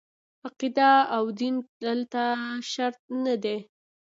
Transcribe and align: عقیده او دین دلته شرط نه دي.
عقیده 0.45 0.91
او 1.15 1.23
دین 1.39 1.55
دلته 1.83 2.23
شرط 2.71 2.99
نه 3.23 3.35
دي. 3.43 3.57